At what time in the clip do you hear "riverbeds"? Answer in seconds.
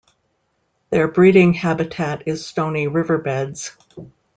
2.87-3.77